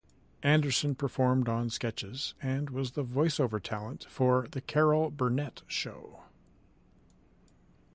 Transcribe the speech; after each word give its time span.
Anderson 0.41 0.95
performed 0.95 1.47
on 1.47 1.69
sketches 1.69 2.33
and 2.41 2.71
was 2.71 2.93
the 2.93 3.03
voiceover 3.05 3.61
talent 3.61 4.07
for 4.09 4.47
"The 4.49 4.59
Carol 4.59 5.11
Burnett 5.11 5.61
Show". 5.67 6.21